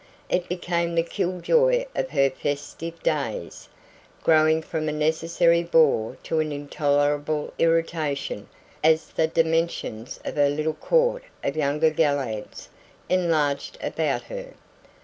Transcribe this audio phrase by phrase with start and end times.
[0.29, 3.69] It became the kill joy of her festive days,
[4.23, 8.49] growing from a necessary bore to an intolerable irritation
[8.83, 12.67] as the dimensions of her little court of younger gallants
[13.09, 14.55] enlarged about her.